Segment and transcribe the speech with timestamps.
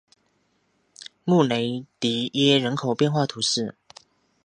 [1.25, 3.75] 穆雷迪耶人口变化图示